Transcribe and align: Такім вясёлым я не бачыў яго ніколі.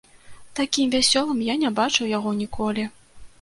Такім 0.59 0.87
вясёлым 0.95 1.43
я 1.49 1.55
не 1.65 1.69
бачыў 1.81 2.09
яго 2.17 2.35
ніколі. 2.41 2.89